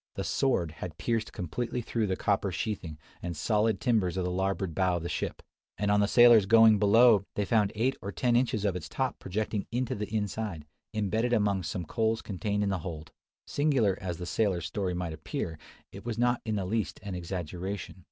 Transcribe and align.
The 0.15 0.23
"sword" 0.23 0.71
had 0.77 0.97
pierced 0.97 1.31
completely 1.31 1.79
through 1.83 2.07
the 2.07 2.15
copper 2.15 2.51
sheathing 2.51 2.97
and 3.21 3.37
solid 3.37 3.79
timbers 3.79 4.17
of 4.17 4.23
the 4.25 4.31
larboard 4.31 4.73
bow 4.73 4.95
of 4.97 5.03
the 5.03 5.09
ship; 5.09 5.43
and 5.77 5.91
on 5.91 5.99
the 5.99 6.07
sailors 6.07 6.47
going 6.47 6.79
below, 6.79 7.23
they 7.35 7.45
found 7.45 7.71
eight 7.75 7.95
or 8.01 8.11
ten 8.11 8.35
inches 8.35 8.65
of 8.65 8.75
its 8.75 8.89
top 8.89 9.19
projecting 9.19 9.67
into 9.71 9.93
the 9.93 10.11
inside, 10.11 10.65
embedded 10.91 11.33
among 11.33 11.61
some 11.61 11.85
coals 11.85 12.23
contained 12.23 12.63
in 12.63 12.69
the 12.69 12.79
hold! 12.79 13.11
Singular 13.45 13.95
as 14.01 14.17
the 14.17 14.25
sailor's 14.25 14.65
story 14.65 14.95
might 14.95 15.13
appear, 15.13 15.59
it 15.91 16.03
was 16.03 16.17
not 16.17 16.41
in 16.45 16.55
the 16.55 16.65
least 16.65 16.99
an 17.03 17.13
exaggeration. 17.13 17.97